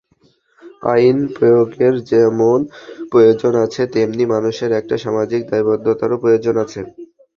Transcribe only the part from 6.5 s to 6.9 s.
আছে।